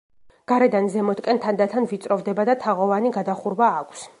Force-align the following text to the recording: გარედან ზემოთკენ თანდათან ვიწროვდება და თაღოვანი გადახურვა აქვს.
გარედან 0.51 0.87
ზემოთკენ 0.93 1.41
თანდათან 1.43 1.85
ვიწროვდება 1.91 2.49
და 2.51 2.57
თაღოვანი 2.65 3.13
გადახურვა 3.19 3.71
აქვს. 3.83 4.09